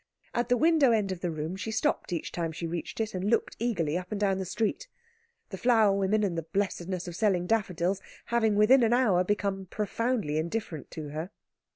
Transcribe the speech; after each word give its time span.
At 0.33 0.49
the 0.49 0.57
window 0.57 0.89
end 0.91 1.11
of 1.11 1.19
the 1.19 1.29
room 1.29 1.55
she 1.55 1.69
stopped 1.69 2.11
each 2.11 2.31
time 2.31 2.51
she 2.51 2.65
reached 2.65 2.99
it 2.99 3.13
and 3.13 3.23
looked 3.29 3.55
eagerly 3.59 3.99
up 3.99 4.11
and 4.11 4.19
down 4.19 4.39
the 4.39 4.45
street, 4.45 4.87
the 5.49 5.59
flower 5.59 5.93
women 5.95 6.23
and 6.23 6.35
the 6.35 6.41
blessedness 6.41 7.07
of 7.07 7.15
selling 7.15 7.45
daffodils 7.45 8.01
having 8.25 8.55
within 8.55 8.81
an 8.81 8.93
hour 8.93 9.23
become 9.23 9.67
profoundly 9.67 10.39
indifferent 10.39 10.89
to 10.89 11.09
her. 11.09 11.29